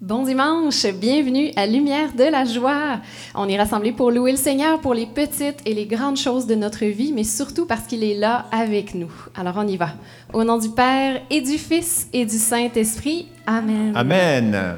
Bon 0.00 0.22
dimanche, 0.22 0.86
bienvenue 0.94 1.50
à 1.56 1.66
Lumière 1.66 2.10
de 2.16 2.22
la 2.22 2.44
joie. 2.44 3.00
On 3.34 3.48
est 3.48 3.58
rassemblés 3.58 3.90
pour 3.90 4.12
louer 4.12 4.30
le 4.30 4.36
Seigneur 4.36 4.80
pour 4.80 4.94
les 4.94 5.06
petites 5.06 5.58
et 5.66 5.74
les 5.74 5.86
grandes 5.86 6.16
choses 6.16 6.46
de 6.46 6.54
notre 6.54 6.84
vie, 6.84 7.12
mais 7.12 7.24
surtout 7.24 7.66
parce 7.66 7.82
qu'il 7.88 8.04
est 8.04 8.14
là 8.14 8.46
avec 8.52 8.94
nous. 8.94 9.10
Alors 9.34 9.54
on 9.56 9.66
y 9.66 9.76
va. 9.76 9.88
Au 10.32 10.44
nom 10.44 10.56
du 10.56 10.68
Père 10.68 11.20
et 11.30 11.40
du 11.40 11.58
Fils 11.58 12.06
et 12.12 12.24
du 12.24 12.38
Saint-Esprit. 12.38 13.26
Amen. 13.44 13.92
Amen. 13.96 14.76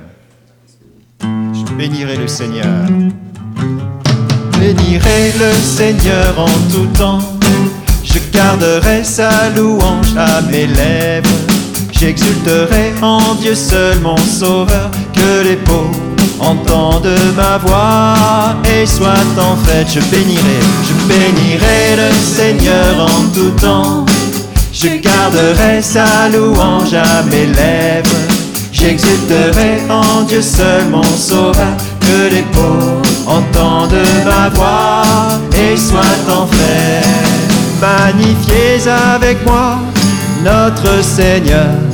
Je 1.20 1.74
bénirai 1.74 2.16
le 2.16 2.26
Seigneur. 2.26 2.86
Bénirai 4.58 5.32
le 5.38 5.52
Seigneur 5.52 6.38
en 6.38 6.70
tout 6.72 6.86
temps. 6.98 7.20
Je 8.04 8.20
garderai 8.32 9.04
sa 9.04 9.50
louange 9.50 10.16
à 10.16 10.40
mes 10.40 10.66
lèvres. 10.66 11.28
J'exulterai 12.00 12.94
en 13.02 13.34
Dieu 13.34 13.54
seul 13.54 14.00
mon 14.00 14.16
sauveur, 14.16 14.90
que 15.12 15.44
les 15.44 15.56
pauvres 15.56 15.98
entendent 16.40 17.18
ma 17.36 17.58
voix 17.58 18.56
et 18.64 18.86
soient 18.86 19.30
en 19.38 19.56
fête. 19.64 19.88
Je 19.92 20.00
bénirai, 20.10 20.60
je 20.86 20.94
bénirai 21.08 21.96
le 21.96 22.10
Seigneur 22.12 23.00
en 23.00 23.22
tout 23.34 23.50
temps. 23.60 24.06
Je 24.72 24.88
garderai 24.88 25.82
sa 25.82 26.28
louange 26.32 26.94
à 26.94 27.22
mes 27.24 27.46
lèvres. 27.46 28.16
J'exulterai 28.72 29.82
en 29.90 30.22
Dieu 30.22 30.40
seul 30.40 30.86
mon 30.90 31.02
sauveur, 31.02 31.76
que 32.00 32.34
les 32.34 32.42
pauvres 32.42 33.02
entendent 33.26 34.06
ma 34.24 34.48
voix 34.48 35.02
et 35.52 35.76
soient 35.76 36.34
en 36.34 36.46
fête. 36.46 37.06
Magnifiez 37.80 38.88
avec 38.88 39.44
moi 39.46 39.78
notre 40.42 41.02
Seigneur. 41.04 41.89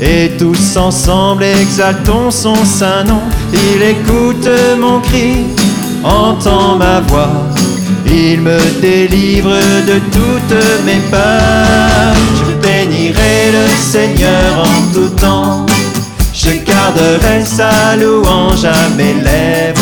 Et 0.00 0.30
tous 0.38 0.76
ensemble 0.76 1.42
exaltons 1.42 2.30
son 2.30 2.54
saint 2.64 3.04
nom. 3.04 3.20
Il 3.52 3.82
écoute 3.82 4.48
mon 4.78 5.00
cri, 5.00 5.46
entend 6.04 6.76
ma 6.76 7.00
voix. 7.00 7.32
Il 8.06 8.40
me 8.40 8.58
délivre 8.80 9.56
de 9.86 9.98
toutes 10.12 10.64
mes 10.86 11.00
peurs. 11.10 12.14
Je 12.36 12.52
bénirai 12.66 13.52
le 13.52 13.68
Seigneur 13.76 14.60
en 14.60 14.92
tout 14.94 15.14
temps. 15.20 15.66
Je 16.32 16.50
garderai 16.50 17.44
sa 17.44 17.96
louange 17.96 18.64
à 18.64 18.88
mes 18.96 19.14
lèvres. 19.14 19.80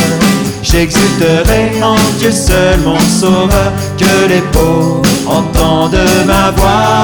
J'exulterai 0.62 1.83
en 1.83 1.97
Dieu 2.19 2.33
seul 2.33 2.80
mon 2.84 2.98
sauveur, 2.98 3.73
que 3.98 4.28
les 4.28 4.41
pauvres 4.53 5.03
entendent 5.27 5.97
ma 6.27 6.51
voix 6.51 6.95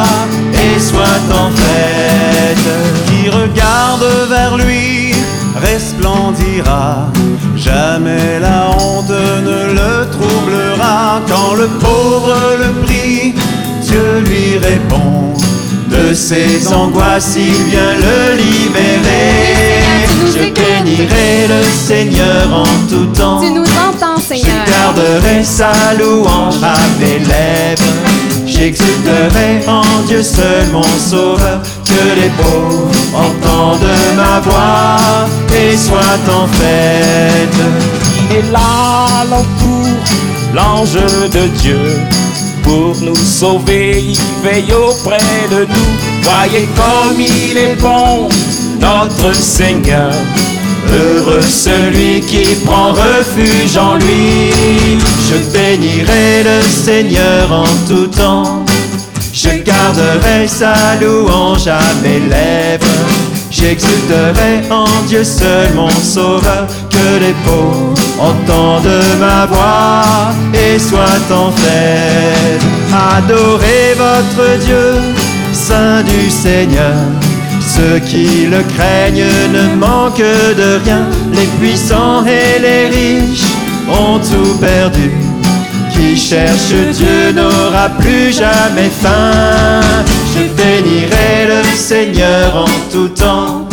resplendira, 6.02 7.08
jamais 7.56 8.40
la 8.40 8.70
honte 8.70 9.10
ne 9.10 9.72
le 9.74 10.10
troublera. 10.10 11.20
Quand 11.28 11.54
le 11.54 11.66
pauvre 11.66 12.34
le 12.58 12.84
prie, 12.84 13.34
Dieu 13.82 14.22
lui 14.26 14.58
répond. 14.58 15.34
De 15.88 16.14
ses 16.14 16.72
angoisses, 16.72 17.36
il 17.36 17.70
vient 17.70 17.94
le 17.94 18.36
libérer. 18.36 19.44
Je 20.26 20.38
bénirai 20.38 21.46
le 21.48 21.62
Seigneur 21.62 22.48
en 22.52 22.88
tout 22.88 23.06
temps. 23.14 23.40
Tu 23.40 23.50
nous 23.50 23.62
entends, 23.62 24.18
Seigneur. 24.18 24.56
Je 24.66 24.70
garderai 24.70 25.44
sa 25.44 25.72
louange 25.98 26.62
à 26.62 26.76
mes 26.98 27.18
lèvres. 27.18 28.21
J'exulterai 28.62 29.66
en 29.66 30.02
Dieu 30.06 30.22
seul 30.22 30.68
mon 30.72 30.84
sauveur, 30.84 31.60
que 31.84 32.20
les 32.20 32.28
pauvres 32.28 32.92
entendent 33.12 33.80
ma 34.14 34.38
voix 34.38 35.26
et 35.52 35.76
soient 35.76 36.22
en 36.32 36.46
fête. 36.46 37.60
Il 38.30 38.36
est 38.36 38.52
là 38.52 39.24
l'entour, 39.28 39.88
l'ange 40.54 40.94
de 40.94 41.48
Dieu. 41.60 41.80
Pour 42.62 42.94
nous 43.02 43.16
sauver, 43.16 44.00
il 44.00 44.20
veille 44.44 44.72
auprès 44.72 45.18
de 45.50 45.64
nous. 45.64 46.22
Voyez 46.22 46.68
comme 46.76 47.18
il 47.18 47.58
est 47.58 47.74
bon, 47.82 48.28
notre 48.78 49.34
Seigneur. 49.34 50.12
Heureux 50.92 51.40
celui 51.40 52.20
qui 52.20 52.54
prend 52.66 52.92
refuge 52.92 53.76
en 53.76 53.96
lui. 53.96 54.52
Je 55.28 55.52
bénirai 55.52 56.42
le 56.42 56.60
Seigneur 56.62 57.50
en 57.50 57.64
tout 57.88 58.08
temps. 58.08 58.61
Je 59.42 59.48
garderai 59.58 60.46
sa 60.46 60.72
louange 61.00 61.66
à 61.66 61.80
mes 62.00 62.20
lèvres. 62.20 62.86
J'exulterai 63.50 64.70
en 64.70 64.86
Dieu 65.08 65.24
seul 65.24 65.74
mon 65.74 65.90
sauveur, 65.90 66.68
que 66.88 67.18
les 67.18 67.34
pauvres 67.44 67.92
entendent 68.20 69.02
ma 69.18 69.46
voix 69.46 70.32
et 70.54 70.78
soient 70.78 71.26
en 71.36 71.50
fête. 71.50 72.62
Adorez 73.16 73.94
votre 73.96 74.58
Dieu, 74.64 74.94
Saint 75.52 76.04
du 76.04 76.30
Seigneur. 76.30 76.94
Ceux 77.60 77.98
qui 77.98 78.46
le 78.46 78.62
craignent 78.74 79.26
ne 79.52 79.74
manquent 79.74 80.18
de 80.56 80.80
rien. 80.84 81.08
Les 81.32 81.48
puissants 81.58 82.24
et 82.26 82.60
les 82.60 82.86
riches 82.90 83.50
ont 83.88 84.20
tout 84.20 84.56
perdu. 84.60 85.10
Qui 85.92 86.16
cherche 86.16 86.72
Dieu 86.92 87.32
n'aura 87.32 87.88
plus 88.00 88.32
jamais 88.32 88.90
faim. 88.90 89.80
Je 90.34 90.42
bénirai 90.60 91.46
le 91.48 91.76
Seigneur 91.76 92.56
en 92.56 92.90
tout 92.92 93.08
temps. 93.08 93.68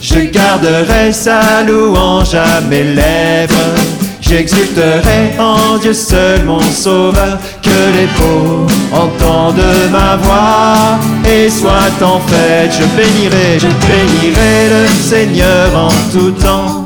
Je 0.00 0.20
garderai 0.20 1.12
sa 1.12 1.62
louange 1.62 2.34
à 2.34 2.60
mes 2.68 2.84
lèvres. 2.84 3.74
J'exulterai 4.20 5.38
en 5.38 5.78
Dieu 5.78 5.92
seul 5.92 6.44
mon 6.44 6.60
sauveur, 6.60 7.38
que 7.62 7.68
les 7.96 8.06
pauvres 8.16 8.72
entendent 8.92 9.90
ma 9.92 10.16
voix 10.16 10.98
et 11.24 11.50
soient 11.50 11.98
en 12.00 12.18
fête. 12.20 12.72
Je 12.72 12.84
bénirai, 12.96 13.58
je 13.58 13.68
bénirai 13.86 14.68
le 14.70 14.86
Seigneur 15.02 15.76
en 15.76 15.90
tout 16.12 16.30
temps. 16.32 16.83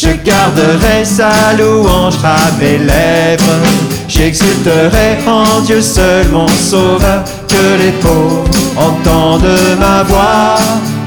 Je 0.00 0.10
garderai 0.10 1.04
sa 1.04 1.54
louange 1.54 2.14
à 2.22 2.52
mes 2.60 2.78
lèvres. 2.78 3.66
J'exulterai 4.06 5.18
en 5.26 5.60
Dieu 5.62 5.80
seul 5.80 6.28
mon 6.28 6.46
sauveur, 6.46 7.24
que 7.48 7.82
les 7.82 7.90
pauvres 8.00 8.48
entendent 8.76 9.58
ma 9.80 10.04
voix 10.04 10.56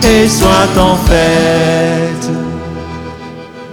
et 0.04 0.28
soient 0.28 0.78
en 0.78 0.98
fête. 0.98 2.30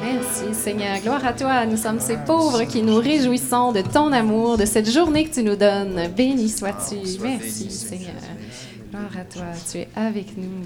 Merci 0.01 0.55
Seigneur. 0.55 1.01
Gloire 1.03 1.27
à 1.27 1.33
toi. 1.33 1.67
Nous 1.67 1.77
sommes 1.77 1.99
ces 1.99 2.19
pauvres 2.19 2.63
qui 2.63 2.83
nous 2.83 2.99
réjouissons 2.99 3.73
de 3.73 3.81
ton 3.81 4.13
amour, 4.13 4.57
de 4.57 4.67
cette 4.67 4.89
journée 4.89 5.25
que 5.25 5.35
tu 5.35 5.43
nous 5.43 5.57
donnes. 5.57 6.13
Béni 6.17 6.49
sois-tu. 6.49 6.95
Merci 7.21 7.73
Seigneur. 7.73 8.23
Gloire 8.93 9.11
à 9.21 9.25
toi. 9.25 9.47
Tu 9.69 9.79
es 9.79 9.89
avec 9.97 10.37
nous. 10.37 10.63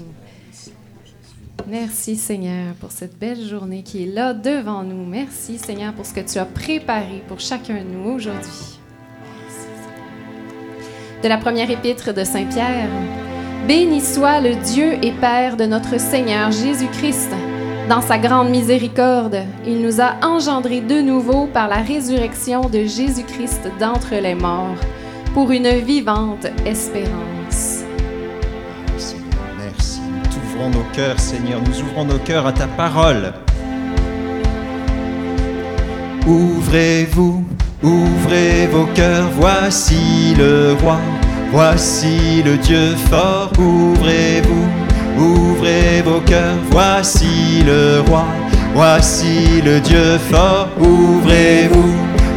Merci 1.67 2.17
Seigneur 2.17 2.73
pour 2.79 2.91
cette 2.91 3.17
belle 3.17 3.41
journée 3.41 3.83
qui 3.83 4.03
est 4.03 4.13
là 4.13 4.33
devant 4.33 4.83
nous. 4.83 5.05
Merci 5.05 5.57
Seigneur 5.57 5.93
pour 5.93 6.05
ce 6.05 6.13
que 6.13 6.19
tu 6.19 6.37
as 6.37 6.45
préparé 6.45 7.23
pour 7.27 7.39
chacun 7.39 7.75
de 7.75 7.87
nous 7.89 8.11
aujourd'hui. 8.11 8.79
De 11.23 11.29
la 11.29 11.37
première 11.37 11.71
épître 11.71 12.13
de 12.13 12.23
Saint 12.23 12.45
Pierre. 12.45 12.89
Béni 13.67 14.01
soit 14.01 14.41
le 14.41 14.55
Dieu 14.55 14.97
et 15.01 15.13
Père 15.13 15.55
de 15.55 15.65
notre 15.65 15.97
Seigneur 15.97 16.51
Jésus-Christ. 16.51 17.29
Dans 17.87 18.01
sa 18.01 18.17
grande 18.17 18.49
miséricorde, 18.49 19.43
il 19.65 19.81
nous 19.81 20.01
a 20.01 20.15
engendrés 20.21 20.81
de 20.81 21.01
nouveau 21.01 21.47
par 21.47 21.69
la 21.69 21.77
résurrection 21.77 22.69
de 22.69 22.79
Jésus-Christ 22.79 23.69
d'entre 23.79 24.15
les 24.15 24.35
morts, 24.35 24.75
pour 25.33 25.51
une 25.51 25.69
vivante 25.69 26.47
espérance. 26.65 27.32
Nos 30.69 30.85
cœurs, 30.95 31.19
Seigneur. 31.19 31.59
Nous 31.61 31.81
ouvrons 31.81 32.05
nos 32.05 32.17
cœurs 32.19 32.47
à 32.47 32.53
ta 32.53 32.67
parole. 32.67 33.33
Ouvrez-vous, 36.25 37.43
ouvrez 37.83 38.67
vos 38.71 38.85
cœurs. 38.95 39.29
Voici 39.37 40.33
le 40.37 40.75
roi, 40.81 40.99
voici 41.51 42.41
le 42.45 42.57
Dieu 42.57 42.95
fort. 43.09 43.51
Ouvrez-vous, 43.59 45.21
ouvrez 45.21 46.01
vos 46.01 46.21
cœurs. 46.21 46.57
Voici 46.71 47.63
le 47.65 48.01
roi, 48.07 48.25
voici 48.73 49.61
le 49.65 49.81
Dieu 49.81 50.17
fort. 50.31 50.69
Ouvrez-vous, 50.79 51.93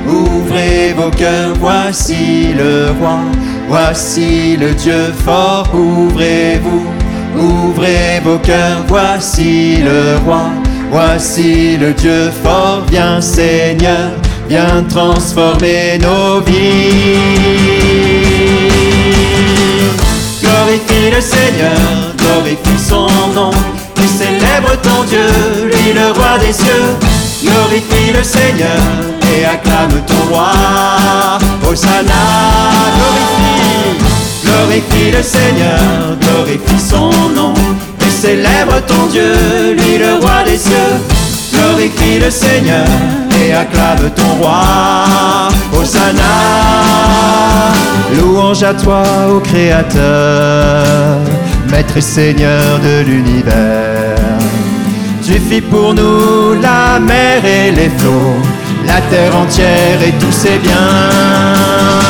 ouvrez 0.08 0.92
vos 0.94 1.10
cœurs. 1.10 1.54
Voici 1.60 2.52
le 2.58 2.90
roi, 3.00 3.20
voici 3.68 4.56
le 4.56 4.74
Dieu 4.74 5.12
fort. 5.24 5.68
Ouvrez-vous. 5.72 7.05
Ouvrez 7.38 8.20
vos 8.24 8.38
cœurs, 8.38 8.84
voici 8.88 9.76
le 9.76 10.16
roi, 10.24 10.50
voici 10.90 11.76
le 11.76 11.92
Dieu 11.92 12.30
fort, 12.42 12.82
viens 12.90 13.20
Seigneur, 13.20 14.10
viens 14.48 14.82
transformer 14.88 15.98
nos 16.00 16.40
vies. 16.40 17.18
Glorifie 20.40 21.10
le 21.14 21.20
Seigneur, 21.20 22.14
glorifie 22.16 22.82
son 22.88 23.08
nom, 23.34 23.50
et 24.02 24.06
célèbre 24.06 24.80
ton 24.82 25.04
Dieu, 25.04 25.28
lui 25.64 25.92
le 25.92 26.12
roi 26.12 26.38
des 26.38 26.52
cieux. 26.52 26.96
Glorifie 27.42 28.12
le 28.12 28.24
Seigneur 28.24 28.80
et 29.32 29.44
acclame 29.44 30.02
ton 30.06 30.34
roi. 30.34 30.52
Hosanna, 31.68 32.22
glorifie, 32.96 34.15
glorifie 34.46 35.10
le 35.10 35.22
Seigneur, 35.22 36.16
glorifie 36.20 36.80
son 36.80 37.10
nom 37.34 37.54
et 38.00 38.10
célèbre 38.10 38.80
ton 38.86 39.06
Dieu, 39.06 39.32
lui 39.72 39.98
le 39.98 40.20
roi 40.20 40.42
des 40.44 40.58
cieux. 40.58 40.94
Glorifie 41.52 42.18
le 42.18 42.30
Seigneur 42.30 42.86
et 43.40 43.52
acclame 43.52 44.10
ton 44.14 44.42
roi. 44.42 45.48
Hosanna, 45.72 46.36
louange 48.18 48.62
à 48.62 48.74
toi, 48.74 49.02
ô 49.30 49.40
Créateur, 49.40 51.18
Maître 51.70 51.96
et 51.96 52.00
Seigneur 52.00 52.78
de 52.80 53.04
l'univers. 53.08 54.16
Tu 55.24 55.40
fis 55.48 55.60
pour 55.60 55.94
nous 55.94 56.60
la 56.60 57.00
mer 57.00 57.44
et 57.44 57.72
les 57.72 57.90
flots, 57.98 58.36
la 58.86 59.00
terre 59.10 59.36
entière 59.36 60.00
et 60.06 60.12
tous 60.20 60.32
ses 60.32 60.58
biens. 60.58 62.05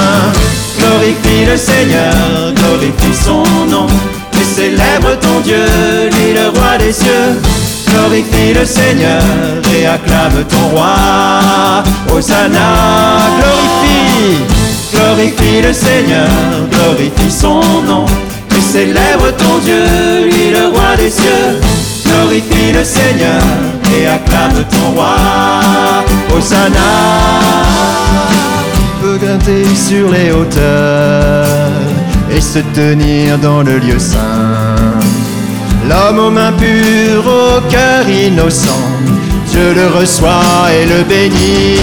Glorifie 0.86 1.44
le 1.44 1.56
Seigneur, 1.56 2.14
glorifie 2.54 3.24
son 3.24 3.42
nom, 3.68 3.88
et 4.32 4.44
célèbre 4.44 5.18
ton 5.20 5.40
Dieu, 5.40 5.64
lui 6.12 6.32
le 6.32 6.48
roi 6.56 6.78
des 6.78 6.92
cieux. 6.92 7.34
Glorifie 7.88 8.54
le 8.54 8.64
Seigneur 8.64 9.20
et 9.76 9.86
acclame 9.86 10.44
ton 10.48 10.76
roi. 10.76 11.82
Hosanna, 12.14 12.70
glorifie, 13.36 14.38
glorifie 14.92 15.62
le 15.62 15.72
Seigneur, 15.72 16.28
glorifie 16.70 17.32
son 17.32 17.60
nom, 17.82 18.06
et 18.56 18.60
célèbre 18.60 19.32
ton 19.36 19.58
Dieu, 19.64 19.82
lui 20.24 20.50
le 20.52 20.68
roi 20.68 20.94
des 20.96 21.10
cieux. 21.10 21.58
Glorifie 22.04 22.72
le 22.72 22.84
Seigneur 22.84 23.42
et 23.98 24.06
acclame 24.06 24.62
ton 24.70 24.94
roi. 24.94 25.16
Hosanna, 26.32 26.90
grimper 29.18 29.64
sur 29.74 30.10
les 30.10 30.30
hauteurs 30.32 31.46
et 32.30 32.40
se 32.40 32.58
tenir 32.74 33.38
dans 33.38 33.62
le 33.62 33.78
lieu 33.78 33.98
saint. 33.98 34.76
L'homme 35.88 36.18
aux 36.18 36.30
mains 36.30 36.52
pures, 36.52 37.26
au 37.26 37.60
cœur 37.70 38.08
innocent, 38.08 38.90
Dieu 39.50 39.74
le 39.74 39.86
reçoit 39.98 40.66
et 40.72 40.86
le 40.86 41.02
bénit. 41.04 41.78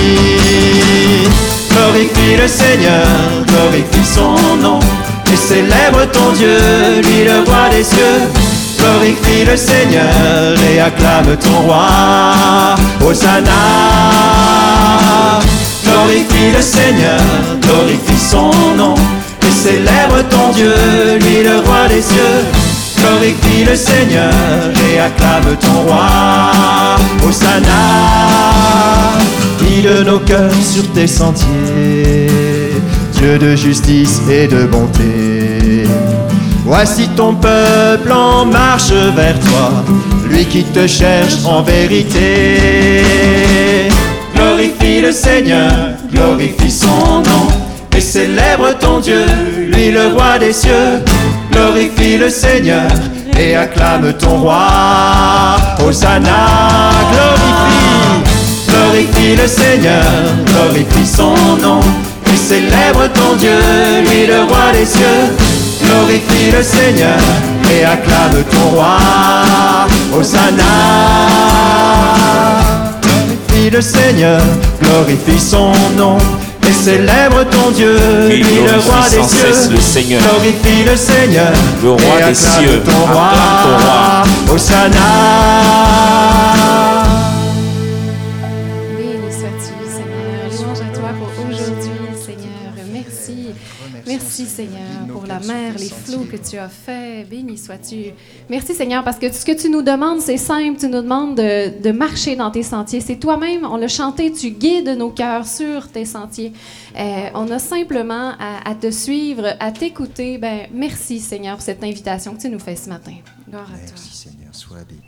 Glorifie 1.72 2.36
le 2.42 2.48
Seigneur, 2.48 3.08
glorifie 3.48 4.06
son 4.06 4.58
nom, 4.62 4.80
et 5.32 5.36
célèbre 5.36 6.06
ton 6.12 6.32
Dieu, 6.34 6.58
lui 7.02 7.24
le 7.24 7.44
roi 7.46 7.70
des 7.72 7.84
cieux. 7.84 8.22
Glorifie 8.78 9.46
le 9.50 9.56
Seigneur 9.56 10.56
et 10.70 10.80
acclame 10.82 11.38
ton 11.38 11.62
roi. 11.62 12.76
Hosanna. 13.06 13.52
Glorifie 15.94 16.52
le 16.56 16.62
Seigneur, 16.62 17.22
glorifie 17.62 18.18
son 18.18 18.50
nom, 18.76 18.96
et 19.48 19.52
célèbre 19.52 20.28
ton 20.32 20.52
Dieu, 20.52 20.74
lui 21.22 21.44
le 21.44 21.60
roi 21.60 21.88
des 21.88 22.02
cieux. 22.02 22.42
Glorifie 22.98 23.64
le 23.64 23.76
Seigneur 23.76 24.34
et 24.90 25.00
acclame 25.00 25.56
ton 25.62 25.82
roi. 25.88 26.10
Hosanna. 27.28 27.84
Guide 29.60 30.08
nos 30.08 30.20
cœurs 30.20 30.52
sur 30.64 30.92
tes 30.94 31.06
sentiers, 31.06 32.28
Dieu 33.14 33.38
de 33.38 33.56
justice 33.56 34.20
et 34.32 34.48
de 34.48 34.66
bonté. 34.66 35.84
Voici 36.66 37.08
ton 37.10 37.36
peuple 37.36 38.12
en 38.12 38.46
marche 38.46 38.92
vers 39.16 39.40
toi, 39.40 39.84
lui 40.28 40.46
qui 40.46 40.64
te 40.64 40.88
cherche 40.88 41.46
en 41.46 41.62
vérité. 41.62 42.64
Glorifie 44.64 45.02
le 45.02 45.12
Seigneur, 45.12 45.72
glorifie 46.10 46.72
son 46.72 46.88
nom, 47.20 47.48
et 47.98 48.00
célèbre 48.00 48.74
ton 48.80 49.00
Dieu, 49.02 49.26
lui 49.58 49.92
le 49.92 50.08
roi 50.14 50.40
des 50.40 50.54
cieux. 50.54 51.04
Glorifie 51.52 52.18
le 52.18 52.30
Seigneur 52.30 52.90
et 53.38 53.58
acclame 53.58 54.14
ton 54.14 54.38
roi. 54.38 55.58
Hosanna, 55.86 56.48
glorifie, 57.12 58.24
glorifie 58.70 59.36
le 59.36 59.48
Seigneur, 59.50 60.06
glorifie 60.46 61.08
son 61.08 61.36
nom, 61.62 61.82
et 62.34 62.38
célèbre 62.38 63.10
ton 63.14 63.36
Dieu, 63.36 63.60
lui 64.08 64.28
le 64.28 64.44
roi 64.44 64.72
des 64.72 64.86
cieux. 64.86 65.28
Glorifie 65.84 66.52
le 66.56 66.64
Seigneur 66.64 67.20
et 67.70 67.84
acclame 67.84 68.42
ton 68.50 68.70
roi. 68.78 68.98
Hosanna. 70.18 70.64
Glorifie 73.64 73.78
le 73.78 73.82
Seigneur, 73.82 74.42
glorifie 74.82 75.40
son 75.40 75.72
nom. 75.98 76.18
Et 76.68 76.74
célèbre 76.74 77.46
ton 77.50 77.72
Dieu, 77.72 77.96
Et 78.30 78.38
lui 78.38 78.44
le 78.66 78.78
roi 78.80 79.04
des 79.10 79.24
cieux. 79.24 79.72
le 79.72 79.80
Seigneur. 79.80 80.22
Glorifie 80.22 80.84
le 80.86 80.98
Seigneur, 80.98 81.54
Le 81.82 81.92
roi 81.92 82.02
et 82.20 82.30
des 82.30 82.36
cieux. 82.36 82.82
ton 82.84 83.14
roi. 83.14 83.32
Ton 83.64 83.86
roi. 83.86 84.24
Hosanna. 84.54 86.13
Merci, 94.36 94.52
Seigneur, 94.52 95.08
pour 95.12 95.28
la 95.28 95.40
mer, 95.42 95.76
les 95.78 95.90
flots 95.90 96.24
que 96.24 96.38
tu 96.38 96.58
as 96.58 96.68
faits. 96.68 97.30
Béni 97.30 97.56
sois-tu. 97.56 98.14
Merci, 98.50 98.74
Seigneur, 98.74 99.04
parce 99.04 99.20
que 99.20 99.32
ce 99.32 99.46
que 99.46 99.52
tu 99.52 99.70
nous 99.70 99.84
demandes, 99.84 100.22
c'est 100.22 100.38
simple. 100.38 100.80
Tu 100.80 100.88
nous 100.88 101.04
demandes 101.04 101.38
de, 101.38 101.80
de 101.80 101.92
marcher 101.92 102.36
dans 102.36 102.50
tes 102.50 102.64
sentiers. 102.64 103.00
C'est 103.00 103.18
toi-même, 103.18 103.64
on 103.64 103.78
l'a 103.78 103.88
chanté, 103.88 104.34
tu 104.34 104.50
guides 104.50 104.90
nos 104.98 105.12
cœurs 105.12 105.46
sur 105.46 105.88
tes 105.88 106.06
sentiers. 106.06 106.52
Euh, 106.98 107.30
on 107.36 107.52
a 107.52 107.60
simplement 107.60 108.32
à, 108.40 108.68
à 108.68 108.74
te 108.74 108.90
suivre, 108.90 109.56
à 109.60 109.72
t'écouter. 109.72 110.40
Ben, 110.40 110.62
merci, 110.74 111.20
Seigneur, 111.20 111.58
pour 111.58 111.64
cette 111.64 111.84
invitation 111.84 112.34
que 112.34 112.42
tu 112.42 112.50
nous 112.50 112.58
fais 112.58 112.76
ce 112.76 112.90
matin. 112.90 113.14
Gloire 113.48 113.66
à 113.66 113.78
toi. 113.78 113.96
Merci 113.96 114.18
Seigneur, 114.18 114.50
sois 114.56 114.84
béni. 114.90 115.02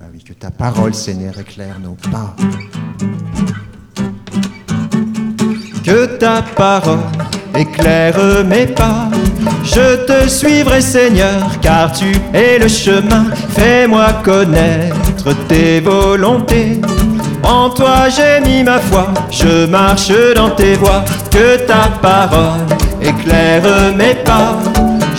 Ah 0.00 0.06
oui, 0.12 0.24
que 0.24 0.32
ta 0.32 0.50
parole, 0.50 0.92
Seigneur, 0.92 1.38
éclaire 1.38 1.78
nos 1.78 1.94
pas. 2.10 2.34
Que 5.84 6.06
ta 6.06 6.42
parole 6.56 6.98
éclaire 7.54 8.16
mes 8.46 8.66
pas. 8.66 9.10
Je 9.62 9.96
te 10.06 10.26
suivrai, 10.28 10.80
Seigneur, 10.80 11.60
car 11.60 11.92
tu 11.92 12.06
es 12.32 12.58
le 12.58 12.68
chemin. 12.68 13.26
Fais-moi 13.50 14.06
connaître 14.24 15.34
tes 15.46 15.80
volontés. 15.80 16.80
En 17.42 17.68
toi 17.68 18.08
j'ai 18.08 18.40
mis 18.48 18.64
ma 18.64 18.78
foi, 18.78 19.08
je 19.30 19.66
marche 19.66 20.10
dans 20.34 20.50
tes 20.50 20.74
voies. 20.76 21.04
Que 21.30 21.58
ta 21.66 21.90
parole 22.00 22.64
éclaire 23.02 23.92
mes 23.94 24.14
pas. 24.14 24.58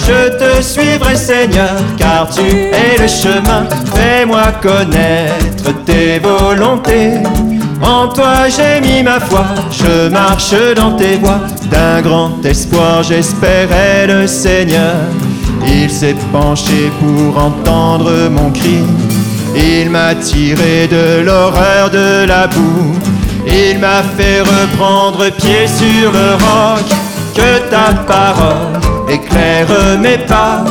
Je 0.07 0.29
te 0.39 0.61
suivrai 0.63 1.15
Seigneur, 1.15 1.75
car 1.95 2.27
tu 2.27 2.41
es 2.41 2.99
le 2.99 3.07
chemin. 3.07 3.67
Fais-moi 3.93 4.51
connaître 4.63 5.85
tes 5.85 6.17
volontés. 6.17 7.21
En 7.81 8.07
toi 8.07 8.47
j'ai 8.49 8.81
mis 8.81 9.03
ma 9.03 9.19
foi, 9.19 9.45
je 9.71 10.09
marche 10.09 10.55
dans 10.75 10.93
tes 10.93 11.17
voies. 11.17 11.41
D'un 11.69 12.01
grand 12.01 12.43
espoir 12.45 13.03
j'espérais 13.03 14.07
le 14.07 14.27
Seigneur. 14.27 14.95
Il 15.67 15.89
s'est 15.89 16.15
penché 16.31 16.91
pour 16.99 17.37
entendre 17.37 18.11
mon 18.29 18.51
cri. 18.51 18.83
Il 19.55 19.89
m'a 19.89 20.15
tiré 20.15 20.87
de 20.87 21.21
l'horreur 21.21 21.89
de 21.91 22.25
la 22.25 22.47
boue. 22.47 22.93
Il 23.47 23.79
m'a 23.79 24.03
fait 24.17 24.41
reprendre 24.41 25.29
pied 25.31 25.67
sur 25.67 26.11
le 26.11 26.33
roc. 26.33 26.85
Que 27.33 27.69
ta 27.69 27.93
parole 28.07 28.79
éclaire 29.09 29.67
mes 29.99 30.17
pas. 30.17 30.63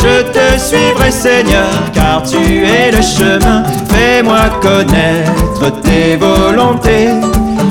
Je 0.00 0.22
te 0.32 0.58
suivrai 0.58 1.10
Seigneur, 1.10 1.68
car 1.92 2.22
tu 2.22 2.36
es 2.64 2.90
le 2.92 3.02
chemin. 3.02 3.62
Fais-moi 3.88 4.38
connaître 4.60 5.80
tes 5.82 6.16
volontés. 6.16 7.08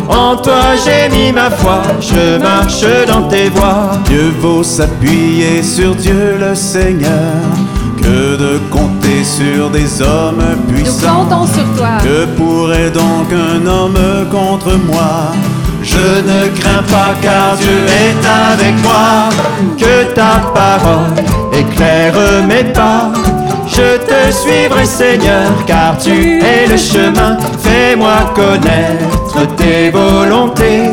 En 0.09 0.35
toi 0.35 0.61
j'ai 0.83 1.09
mis 1.15 1.31
ma 1.31 1.49
foi, 1.49 1.81
je 2.01 2.37
marche 2.41 2.85
dans 3.07 3.23
tes 3.27 3.49
voies. 3.49 3.91
Mieux 4.09 4.31
vaut 4.39 4.63
s'appuyer 4.63 5.61
sur 5.63 5.95
Dieu 5.95 6.37
le 6.39 6.55
Seigneur 6.55 7.33
que 8.01 8.37
de 8.37 8.59
compter 8.69 9.23
sur 9.23 9.69
des 9.69 10.01
hommes 10.01 10.41
Nous 10.67 10.73
puissants. 10.73 11.25
comptons 11.25 11.45
sur 11.47 11.65
toi. 11.77 11.97
Que 12.03 12.25
pourrait 12.37 12.89
donc 12.91 13.27
un 13.31 13.65
homme 13.67 13.97
contre 14.31 14.77
moi? 14.85 15.31
Je 15.83 15.97
ne 15.97 16.47
crains 16.59 16.83
pas 16.83 17.13
car 17.21 17.55
Dieu 17.57 17.85
est 17.85 18.53
avec 18.53 18.75
moi. 18.83 19.29
Que 19.77 20.13
ta 20.13 20.39
parole 20.53 21.15
éclaire 21.77 22.43
mes 22.47 22.63
pas. 22.73 23.11
Je 23.67 23.97
te 23.97 24.31
suivrai 24.31 24.85
Seigneur 24.85 25.65
car 25.65 25.97
tu 25.97 26.39
es 26.39 26.67
le 26.67 26.77
chemin. 26.77 27.37
Fais-moi 27.59 28.33
connaître 28.33 29.55
tes 29.55 29.89
volontés. 29.89 30.89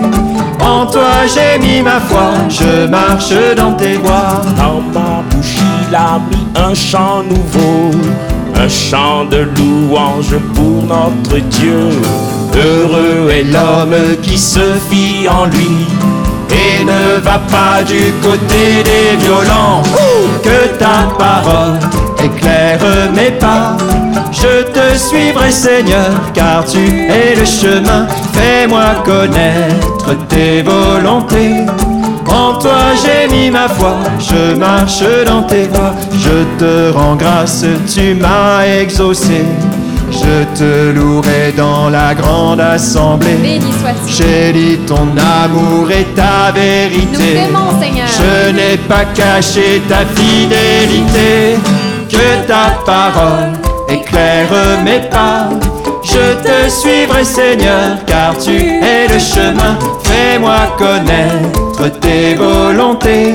En 0.61 0.87
toi 0.87 1.27
j'ai 1.33 1.59
mis 1.59 1.83
ma 1.83 2.01
foi, 2.01 2.33
je 2.49 2.87
marche 2.87 3.35
dans 3.57 3.73
tes 3.73 3.97
voies. 3.97 4.41
Dans 4.57 4.81
ma 4.93 5.23
bouche 5.31 5.57
il 5.89 5.95
a 5.95 6.21
mis 6.31 6.47
un 6.57 6.75
chant 6.75 7.23
nouveau, 7.23 7.91
un 8.57 8.69
chant 8.69 9.25
de 9.25 9.49
louange 9.57 10.37
pour 10.55 10.85
notre 10.85 11.39
Dieu. 11.39 11.91
Heureux 12.55 13.31
est 13.31 13.45
l'homme 13.45 14.17
qui 14.23 14.39
se 14.39 14.61
fie 14.89 15.29
en 15.29 15.47
lui 15.47 15.87
et 16.51 16.85
ne 16.85 17.21
va 17.21 17.39
pas 17.51 17.83
du 17.83 18.13
côté 18.23 18.83
des 18.85 19.17
violents. 19.25 19.83
Que 20.43 20.77
ta 20.79 21.15
parole 21.19 21.79
éclaire 22.25 22.81
mes 23.15 23.31
pas. 23.33 23.77
Je 24.33 24.63
te 24.65 24.97
suivrai 24.97 25.51
Seigneur, 25.51 26.11
car 26.33 26.65
tu 26.65 26.79
es 26.79 27.35
le 27.37 27.45
chemin. 27.45 28.07
Fais-moi 28.33 29.03
connaître 29.05 30.27
tes 30.29 30.63
volontés. 30.63 31.67
En 32.27 32.59
toi 32.59 32.79
j'ai 33.03 33.33
mis 33.33 33.51
ma 33.51 33.69
foi, 33.69 33.97
je 34.19 34.57
marche 34.57 35.05
dans 35.27 35.43
tes 35.43 35.69
voies. 35.69 35.95
Je 36.13 36.45
te 36.59 36.97
rends 36.97 37.17
grâce, 37.17 37.65
tu 37.93 38.15
m'as 38.15 38.65
exaucé. 38.67 39.45
Je 40.11 40.45
te 40.59 40.93
louerai 40.97 41.53
dans 41.57 41.89
la 41.91 42.15
grande 42.15 42.61
assemblée. 42.61 43.35
Béni 43.43 43.73
sois-tu. 43.81 44.13
J'ai 44.23 44.53
dit 44.53 44.79
ton 44.87 45.09
amour 45.43 45.91
et 45.91 46.05
ta 46.15 46.49
Nous 46.55 46.61
vérité. 46.61 47.35
t'aimons, 47.35 47.81
Seigneur. 47.81 48.07
Je 48.19 48.51
n'ai 48.53 48.77
pas 48.77 49.05
caché 49.15 49.83
ta 49.89 50.05
fidélité. 50.15 51.59
Que 52.09 52.47
ta 52.47 52.83
parole 52.85 53.53
éclaire 53.89 54.49
mes 54.85 55.01
pas. 55.11 55.49
Je 56.03 56.35
te 56.45 56.71
suivrai, 56.71 57.25
Seigneur, 57.25 57.97
car 58.07 58.37
tu 58.39 58.55
es 58.57 59.09
le 59.09 59.19
chemin. 59.19 59.77
Fais-moi 60.05 60.57
connaître 60.79 61.99
tes 62.01 62.35
volontés. 62.35 63.35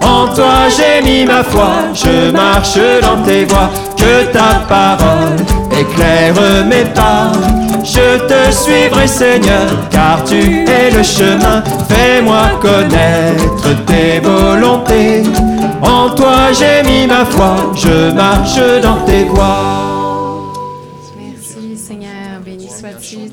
En 0.00 0.26
toi 0.34 0.68
j'ai 0.74 1.02
mis 1.04 1.26
ma 1.26 1.44
foi, 1.44 1.68
je 1.94 2.30
marche 2.30 2.78
dans 3.02 3.22
tes 3.22 3.44
voies. 3.44 3.70
Que 3.96 4.24
ta 4.32 4.64
parole 4.68 5.36
éclaire 5.80 6.34
mes 6.66 6.84
pas. 6.84 7.32
Je 7.84 8.18
te 8.26 8.52
suivrai 8.52 9.06
Seigneur, 9.06 9.68
car 9.90 10.24
tu 10.24 10.64
es 10.64 10.90
le 10.90 11.02
chemin. 11.02 11.62
Fais-moi 11.88 12.58
connaître 12.60 13.84
tes 13.86 14.20
volontés. 14.20 15.22
En 15.82 16.10
toi 16.10 16.52
j'ai 16.52 16.82
mis 16.88 17.06
ma 17.06 17.24
foi, 17.24 17.72
je 17.74 18.12
marche 18.12 18.60
dans 18.82 19.00
tes 19.06 19.24
voies. 19.24 19.97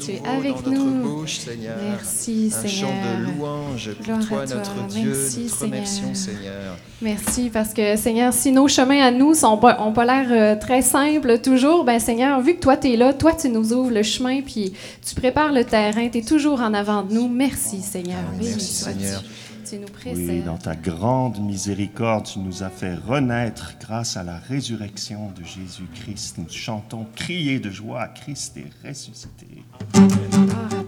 Tu 0.06 0.12
es 0.12 0.22
avec 0.28 0.54
Dans 0.64 0.70
notre 0.72 0.84
nous. 0.84 1.16
bouche, 1.20 1.38
Seigneur. 1.40 1.76
Merci, 1.90 2.52
Un 2.54 2.68
chant 2.68 2.88
Seigneur. 2.88 2.92
de 3.20 3.38
louange 3.38 3.90
pour 3.94 4.06
Gloire 4.06 4.20
toi, 4.28 4.46
notre 4.56 4.88
Dieu. 4.88 5.14
Merci, 5.16 5.40
Nous 5.40 5.46
te 5.46 5.50
Seigneur. 5.52 5.72
remercions, 5.72 6.14
Seigneur. 6.14 6.78
Merci 7.02 7.50
parce 7.52 7.74
que 7.74 7.96
Seigneur, 7.98 8.32
si 8.34 8.52
nos 8.52 8.68
chemins 8.68 9.02
à 9.02 9.12
nous 9.12 9.34
sont 9.34 9.58
pas, 9.58 9.82
ont 9.82 9.92
pas 9.94 10.06
l'air 10.06 10.28
euh, 10.32 10.56
très 10.60 10.82
simples 10.82 11.40
toujours, 11.40 11.84
ben 11.84 12.00
Seigneur, 12.00 12.40
vu 12.42 12.56
que 12.56 12.60
toi 12.62 12.78
tu 12.78 12.92
es 12.94 12.98
là, 12.98 13.14
toi 13.14 13.34
tu 13.34 13.50
nous 13.50 13.74
ouvres 13.74 13.92
le 13.92 14.04
chemin 14.04 14.42
puis 14.42 14.74
tu 15.06 15.16
prépares 15.16 15.52
le 15.52 15.64
terrain, 15.66 16.08
tu 16.10 16.20
es 16.20 16.22
toujours 16.22 16.62
en 16.62 16.74
avant 16.74 17.04
de 17.04 17.14
nous. 17.14 17.28
Merci 17.28 17.82
Seigneur. 17.82 18.20
Béni 18.38 18.52
Merci, 18.52 18.74
sois-tu. 18.84 19.00
Seigneur. 19.00 19.24
Tu 19.68 19.78
nous 19.78 19.86
Oui, 19.88 19.92
précèdes. 19.92 20.46
dans 20.46 20.58
ta 20.58 20.76
grande 20.76 21.40
miséricorde, 21.40 22.26
tu 22.26 22.38
nous 22.40 22.62
as 22.62 22.70
fait 22.70 22.94
renaître 22.94 23.74
grâce 23.82 24.16
à 24.16 24.24
la 24.24 24.38
résurrection 24.38 25.32
de 25.36 25.44
Jésus-Christ. 25.44 26.38
Nous 26.38 26.46
chantons 26.50 27.08
crier 27.16 27.60
de 27.60 27.72
joie, 27.72 28.08
Christ 28.10 28.58
est 28.58 28.88
ressuscité. 28.88 29.64
À 29.96 30.60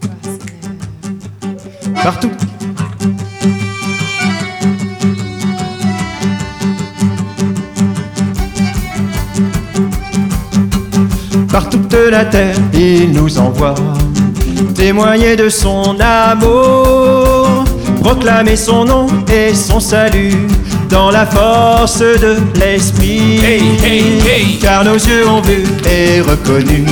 Partout. 2.02 2.30
Par 11.50 11.68
toute 11.68 11.92
la 11.94 12.24
terre, 12.26 12.54
il 12.74 13.10
nous 13.12 13.38
envoie 13.38 13.74
témoigner 14.74 15.34
de 15.36 15.48
son 15.48 15.98
amour, 15.98 17.17
proclamer 18.02 18.56
son 18.56 18.84
nom 18.84 19.06
et 19.32 19.54
son 19.54 19.80
salut 19.80 20.46
dans 20.88 21.10
la 21.10 21.26
force 21.26 21.98
de 21.98 22.36
l'esprit. 22.58 23.40
Hey, 23.44 23.62
hey, 23.82 24.02
hey. 24.26 24.58
Car 24.58 24.84
nos 24.84 24.94
yeux 24.94 25.28
ont 25.28 25.40
vu 25.40 25.64
et 25.90 26.20
reconnu 26.20 26.84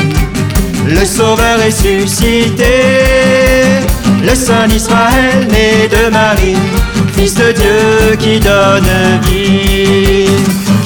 le 0.88 1.04
Sauveur 1.04 1.58
ressuscité, 1.64 2.64
le 4.22 4.34
Saint 4.34 4.68
d'Israël 4.68 5.48
né 5.50 5.88
de 5.88 6.10
Marie, 6.10 6.56
Fils 7.16 7.34
de 7.34 7.52
Dieu 7.52 8.16
qui 8.18 8.38
donne 8.38 9.20
vie. 9.24 10.28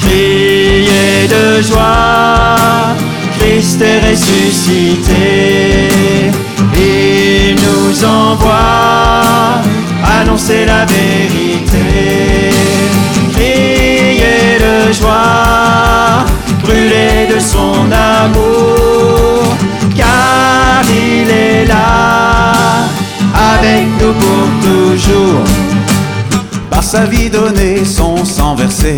Criez 0.01 1.27
de 1.27 1.61
joie, 1.61 2.95
Christ 3.37 3.81
est 3.81 4.09
ressuscité. 4.09 5.89
Il 6.75 7.55
nous 7.55 8.03
envoie 8.03 9.61
annoncer 10.03 10.65
la 10.65 10.85
vérité. 10.85 12.51
Criez 13.33 14.57
de 14.59 14.93
joie, 14.93 16.25
brûlez 16.63 17.33
de 17.33 17.39
son 17.39 17.89
amour, 17.91 19.55
car 19.95 20.83
il 20.89 21.29
est 21.29 21.65
là, 21.65 22.53
avec 23.53 23.85
nous 23.99 24.13
pour 24.13 24.47
toujours. 24.61 25.43
Par 26.69 26.83
sa 26.83 27.05
vie 27.05 27.29
donnée, 27.29 27.83
son 27.85 28.23
sang 28.25 28.55
versé, 28.55 28.97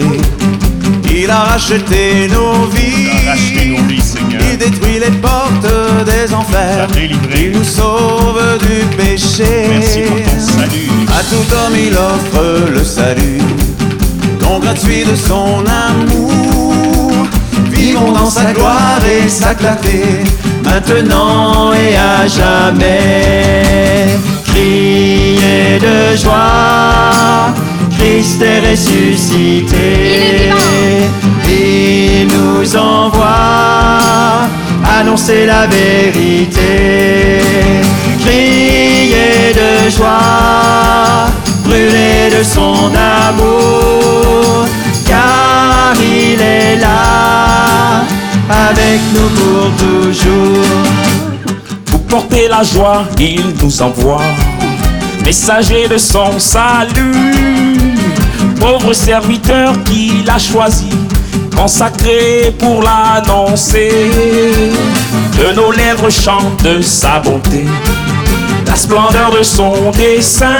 il 1.10 1.30
a 1.30 1.40
racheté 1.40 2.28
nos 2.32 2.66
vies. 2.68 3.28
Racheté 3.28 3.66
nos 3.70 3.84
vies, 3.84 4.02
Seigneur. 4.02 4.42
Il 4.52 4.58
détruit 4.58 5.00
les 5.00 5.12
portes 5.18 5.68
des 6.06 6.34
enfers. 6.34 6.88
Il 7.36 7.52
nous 7.52 7.64
sauve 7.64 8.42
du 8.60 8.86
péché. 8.96 9.68
Merci 9.70 10.02
pour. 10.02 10.33
À 11.16 11.22
tout 11.30 11.54
homme, 11.54 11.76
il 11.78 11.94
offre 11.94 12.44
le 12.74 12.84
salut, 12.84 13.40
don 14.40 14.60
gratuit 14.60 15.06
de 15.06 15.16
son 15.16 15.64
amour. 15.66 17.28
Vivons 17.72 18.12
dans 18.12 18.30
sa 18.30 18.52
gloire 18.52 19.00
et 19.06 19.30
sa 19.30 19.54
clarté, 19.54 20.04
maintenant 20.64 21.72
et 21.74 21.96
à 21.96 22.28
jamais. 22.28 24.18
Criez 24.46 25.80
de 25.80 26.18
joie, 26.18 27.54
Christ 27.98 28.42
est 28.42 28.72
ressuscité. 28.72 30.50
Il 31.48 32.28
nous 32.28 32.76
envoie 32.76 34.00
annoncer 35.00 35.46
la 35.46 35.68
vérité. 35.68 37.42
Criez 38.20 39.53
de 39.53 39.53
joie, 39.98 41.28
de 42.38 42.44
son 42.44 42.92
amour, 42.94 44.66
car 45.06 45.94
il 46.02 46.40
est 46.40 46.78
là, 46.78 48.04
avec 48.50 49.00
nous 49.14 49.30
pour 49.30 49.72
toujours. 49.78 50.66
Pour 51.86 52.02
porter 52.04 52.48
la 52.48 52.64
joie, 52.64 53.04
il 53.20 53.54
nous 53.62 53.82
envoie, 53.82 54.22
messager 55.26 55.88
de 55.88 55.98
son 55.98 56.40
salut, 56.40 57.94
pauvre 58.60 58.94
serviteur 58.94 59.74
qu'il 59.84 60.30
a 60.30 60.40
choisi, 60.40 60.90
consacré 61.56 62.54
pour 62.58 62.84
l'annoncer. 62.84 64.12
De 65.38 65.56
nos 65.56 65.72
lèvres 65.72 66.10
chante 66.10 66.82
sa 66.82 67.20
bonté, 67.20 67.66
la 68.68 68.76
splendeur 68.76 69.32
de 69.38 69.44
son 69.44 69.92
dessein. 69.92 70.58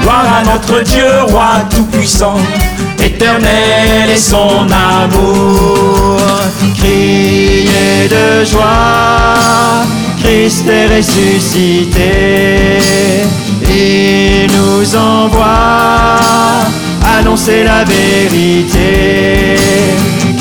Gloire 0.00 0.40
à 0.40 0.42
notre 0.44 0.82
Dieu, 0.82 1.06
roi 1.28 1.64
tout-puissant, 1.70 2.38
éternel 2.98 4.10
est 4.12 4.16
son 4.16 4.66
amour. 4.70 6.20
Criez 6.76 8.08
de 8.08 8.44
joie, 8.44 9.84
Christ 10.22 10.66
est 10.68 10.96
ressuscité. 10.96 12.78
Il 13.68 14.50
nous 14.52 14.96
envoie 14.96 16.18
annoncer 17.18 17.64
la 17.64 17.84
vérité. 17.84 19.56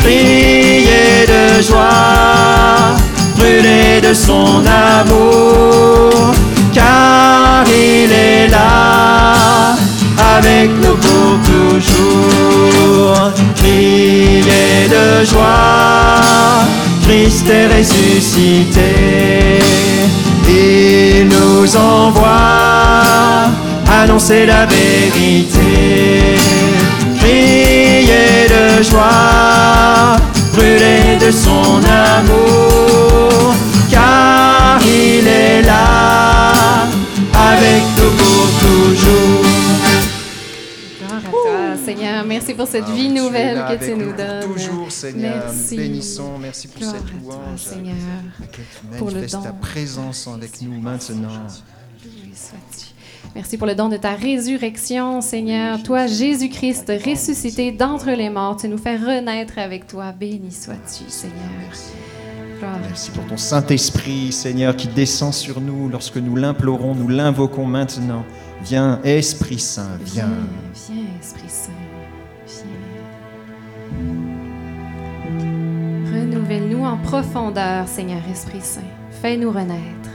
Criez 0.01 1.25
de 1.27 1.61
joie, 1.61 2.95
brûlez 3.41 4.01
de 4.01 4.13
son 4.13 4.63
amour, 4.99 6.33
car 6.73 7.63
il 7.67 8.11
est 8.11 8.47
là, 8.47 9.75
avec 10.37 10.69
nous 10.81 10.97
pour 11.05 11.39
toujours. 11.51 13.31
Criez 13.55 14.87
de 14.95 15.25
joie, 15.25 16.21
Christ 17.03 17.47
est 17.49 17.67
ressuscité. 17.77 18.91
Il 20.47 21.27
nous 21.27 21.75
envoie 21.75 23.49
annoncer 24.01 24.45
la 24.45 24.65
vérité. 24.65 26.37
Criez 27.19 28.47
de 28.47 28.61
de 28.81 28.83
joie, 28.83 30.17
brûler 30.53 31.17
de 31.23 31.31
son 31.31 31.79
amour, 32.17 32.90
avec 37.71 37.83
nous 37.97 38.11
pour 38.17 38.47
toujours. 38.59 39.45
Gloire 40.99 41.25
à 41.25 41.29
toi, 41.29 41.85
Seigneur. 41.85 42.25
Merci 42.25 42.53
pour 42.53 42.67
cette 42.67 42.85
vie 42.89 43.07
Ah, 43.07 43.09
es 43.09 43.21
nouvelle 43.21 43.57
que 43.69 43.85
tu 43.85 43.95
nous 43.95 44.11
donnes. 44.13 44.53
Toujours, 44.53 44.91
Seigneur, 44.91 45.45
Merci. 45.45 45.75
nous 45.75 45.81
bénissons. 45.81 46.37
Merci 46.37 46.67
pour 46.67 46.79
Gloire 46.81 46.95
cette 46.95 47.05
à 47.05 47.09
toi, 47.23 47.35
louange. 47.45 47.59
Seigneur. 47.59 47.95
Que 48.51 48.57
tu 48.57 48.97
pour 48.97 49.07
le 49.07 49.13
manifestes 49.15 49.43
ta 49.43 49.49
don. 49.51 49.57
présence 49.61 50.27
avec 50.27 50.61
nous 50.61 50.79
maintenant. 50.81 51.29
Merci 53.35 53.57
pour 53.57 53.67
le 53.67 53.75
don 53.75 53.87
de 53.87 53.97
ta 53.97 54.15
résurrection, 54.15 55.21
Seigneur. 55.21 55.81
Toi, 55.83 56.07
Jésus-Christ, 56.07 56.91
ressuscité 57.05 57.71
d'entre 57.71 58.09
les 58.11 58.29
morts, 58.29 58.57
tu 58.57 58.67
nous 58.67 58.77
fais 58.79 58.97
renaître 58.97 59.57
avec 59.57 59.87
toi. 59.87 60.11
Béni 60.11 60.51
sois-tu, 60.51 61.03
Seigneur. 61.09 61.37
Merci 62.87 63.11
pour 63.11 63.25
ton 63.25 63.37
Saint-Esprit, 63.37 64.31
Seigneur, 64.31 64.75
qui 64.75 64.87
descend 64.87 65.33
sur 65.33 65.61
nous 65.61 65.89
lorsque 65.89 66.17
nous 66.17 66.35
l'implorons, 66.35 66.95
nous 66.95 67.07
l'invoquons 67.07 67.65
maintenant. 67.65 68.23
Viens, 68.63 68.99
Esprit 69.03 69.59
Saint, 69.59 69.97
Viens, 70.03 70.27
viens. 70.87 70.95
viens, 70.95 71.05
Esprit 71.19 71.49
Saint. 71.49 71.71
Viens. 72.47 72.65
Renouvelle-nous 76.13 76.83
en 76.85 76.97
profondeur, 76.97 77.87
Seigneur 77.87 78.21
Esprit 78.31 78.61
Saint. 78.61 78.81
Fais-nous 79.21 79.51
renaître. 79.51 80.09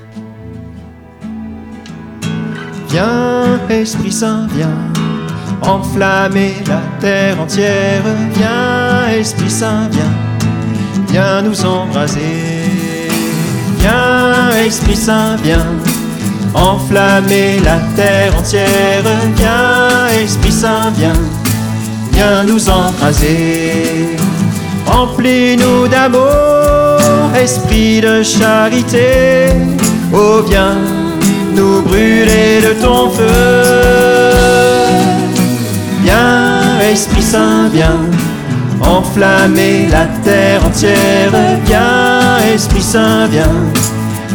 Viens, 2.89 3.59
Esprit 3.69 4.13
Saint, 4.13 4.47
viens, 4.49 4.93
enflammer 5.63 6.55
la 6.67 6.81
terre 7.01 7.41
entière. 7.41 8.03
Viens, 8.35 9.09
Esprit 9.19 9.51
Saint, 9.51 9.89
viens, 9.89 10.36
viens 11.17 11.41
nous 11.41 11.65
embraser. 11.65 12.69
Viens, 13.79 14.67
Esprit 14.67 14.97
Saint, 14.97 15.37
viens, 15.43 15.73
enflammer 16.53 17.59
la 17.65 17.79
terre 17.97 18.37
entière. 18.39 19.03
Viens, 19.37 20.23
Esprit 20.23 20.53
Saint, 20.53 20.91
viens, 20.99 21.23
viens 22.13 22.45
nous 22.45 22.69
embraser. 22.69 24.15
Remplis-nous 24.85 25.89
d'amour, 25.89 27.31
esprit 27.35 28.03
de 28.03 28.23
charité. 28.23 29.49
Oh, 30.13 30.43
viens 30.47 30.77
nous 31.55 31.81
brûler 31.81 32.61
de 32.67 32.73
ton 32.85 33.09
feu. 33.09 34.37
Viens, 36.03 36.79
Esprit 36.93 37.23
Saint, 37.23 37.71
viens, 37.73 38.03
enflammer 38.87 39.89
la 39.91 40.07
terre 40.25 40.65
entière. 40.65 41.33
Viens, 41.65 42.39
Esprit 42.55 42.83
Saint, 42.83 43.27
viens, 43.27 43.45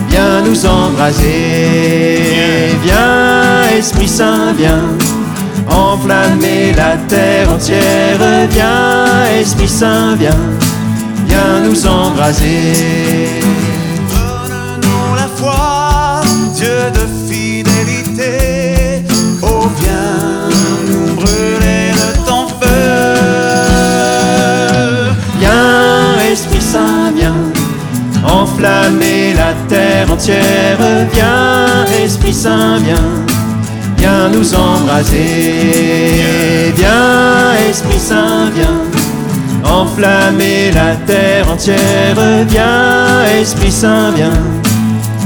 viens 0.09 0.41
nous 0.45 0.65
embraser. 0.65 2.21
Viens, 2.83 3.77
Esprit 3.77 4.07
Saint, 4.07 4.53
viens, 4.57 4.97
enflammer 5.69 6.73
la 6.75 6.97
terre 7.07 7.51
entière. 7.51 8.47
Viens, 8.49 9.39
Esprit 9.39 9.69
Saint, 9.69 10.15
viens, 10.15 10.45
viens 11.27 11.61
nous 11.65 11.87
embraser. 11.87 13.50
Enflammer 28.61 29.33
la 29.33 29.53
terre 29.67 30.11
entière. 30.11 30.77
Viens, 31.13 31.85
Esprit 32.03 32.33
Saint, 32.33 32.77
viens, 32.77 33.25
viens 33.97 34.29
nous 34.29 34.53
embraser. 34.53 35.17
Viens, 36.75 37.53
Esprit 37.69 37.99
Saint, 37.99 38.51
viens, 38.53 38.81
enflammer 39.65 40.71
la 40.73 40.95
terre 41.07 41.49
entière. 41.49 42.15
Viens, 42.47 43.25
Esprit 43.41 43.71
Saint, 43.71 44.11
viens, 44.15 44.29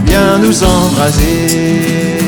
viens 0.05 0.37
nous 0.41 0.63
embraser. 0.63 2.19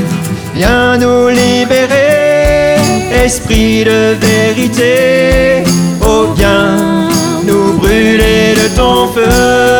Viens 0.55 0.97
nous 0.97 1.29
libérer, 1.29 2.77
Esprit 3.23 3.85
de 3.85 4.15
vérité. 4.19 5.63
Oh, 6.01 6.33
viens 6.35 7.07
brûler 7.87 8.55
de 8.55 8.75
ton 8.75 9.07
feu. 9.07 9.23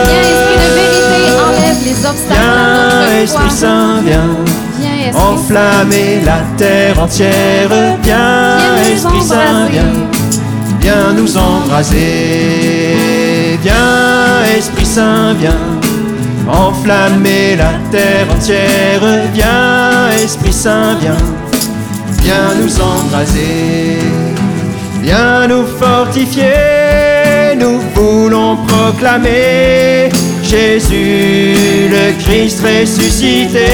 Viens, 0.08 0.22
Esprit 0.32 0.58
de 0.64 0.70
vérité, 0.80 1.20
enlève 1.48 1.82
les 1.86 2.00
obstacles 2.06 2.42
à 2.42 2.44
Viens, 2.44 3.00
notre 3.00 3.24
Esprit. 3.24 3.52
Saint, 3.52 4.02
viens, 4.06 4.36
Viens, 4.80 5.08
Esprit 5.08 5.24
enflammer 5.34 6.22
la 6.26 6.40
terre 6.58 7.00
entière. 7.02 7.70
Viens, 8.04 8.58
Esprit 8.94 9.22
Saint, 9.22 9.68
viens, 9.72 9.96
viens 10.82 11.14
nous 11.18 11.38
embraser. 11.38 12.96
Viens, 13.62 14.58
Esprit 14.58 14.86
Saint, 14.86 15.34
viens, 15.34 15.66
enflammer 16.48 17.56
la 17.58 17.74
terre 17.92 18.28
entière. 18.34 19.02
Viens, 19.34 20.10
Esprit 20.24 20.54
Saint, 20.54 20.96
viens, 21.02 21.24
viens 22.22 22.54
nous 22.62 22.82
embraser. 22.82 24.00
Viens 25.02 25.48
nous 25.48 25.66
fortifier, 25.66 26.87
nous 27.60 27.80
voulons 27.96 28.58
proclamer 28.68 30.10
Jésus 30.44 31.56
le 31.90 32.12
Christ 32.24 32.62
ressuscité. 32.62 33.68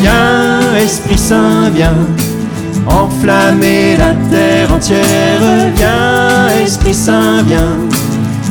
Viens, 0.00 0.60
Esprit 0.82 1.18
Saint, 1.18 1.70
viens, 1.74 2.06
enflammer 2.86 3.96
la 3.96 4.14
terre 4.30 4.72
entière. 4.72 5.40
Viens, 5.76 6.64
Esprit 6.64 6.94
Saint, 6.94 7.42
viens, 7.46 7.76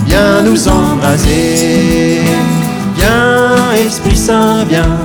viens 0.05 0.41
nous 0.43 0.67
embraser. 0.67 2.21
Viens, 2.97 3.85
Esprit 3.85 4.17
Saint, 4.17 4.65
viens, 4.67 4.97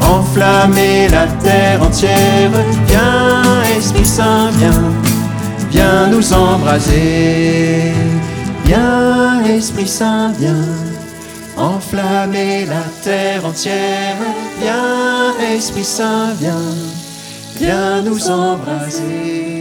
enflammer 0.00 1.08
la 1.08 1.26
terre 1.42 1.82
entière. 1.82 2.50
Viens, 2.86 3.78
Esprit 3.78 4.06
Saint, 4.06 4.50
viens, 4.58 4.93
viens 5.74 6.06
nous 6.06 6.32
embraser. 6.32 7.92
Viens, 8.64 9.44
Esprit 9.44 9.88
Saint, 9.88 10.32
viens, 10.38 10.74
enflammer 11.56 12.64
la 12.66 12.84
terre 13.02 13.44
entière. 13.44 14.16
Viens, 14.60 15.34
Esprit 15.54 15.84
Saint, 15.84 16.32
viens, 16.40 16.74
viens 17.58 18.02
nous 18.02 18.30
embraser. 18.30 19.53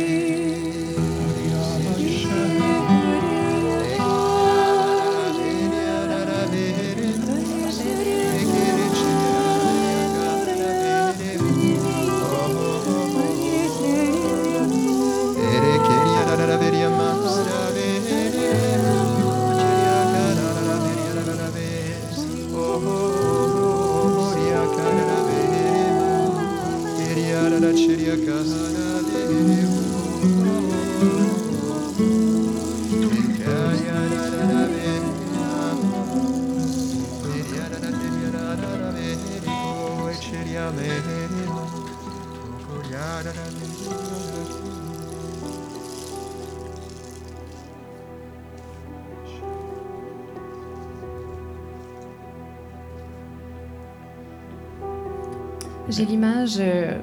J'ai 55.95 56.05
l'image 56.05 56.55
euh, 56.59 56.97